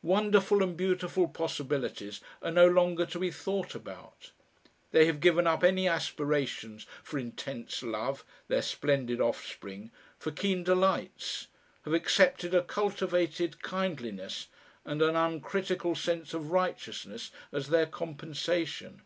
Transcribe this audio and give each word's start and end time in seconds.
Wonderful 0.00 0.62
and 0.62 0.78
beautiful 0.78 1.28
possibilities 1.28 2.22
are 2.40 2.50
no 2.50 2.66
longer 2.66 3.04
to 3.04 3.18
be 3.18 3.30
thought 3.30 3.74
about. 3.74 4.30
They 4.92 5.04
have 5.04 5.20
given 5.20 5.46
up 5.46 5.62
any 5.62 5.86
aspirations 5.86 6.86
for 7.02 7.18
intense 7.18 7.82
love, 7.82 8.24
their 8.48 8.62
splendid 8.62 9.20
offspring, 9.20 9.90
for 10.18 10.30
keen 10.30 10.64
delights, 10.64 11.48
have 11.82 11.92
accepted 11.92 12.54
a 12.54 12.62
cultivated 12.62 13.62
kindliness 13.62 14.46
and 14.86 15.02
an 15.02 15.16
uncritical 15.16 15.94
sense 15.94 16.32
of 16.32 16.50
righteousness 16.50 17.30
as 17.52 17.68
their 17.68 17.84
compensation. 17.84 19.02